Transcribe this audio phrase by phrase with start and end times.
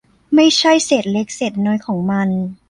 [0.35, 2.29] ไม่ใช่เศษเล็กเศษน้อยของมัน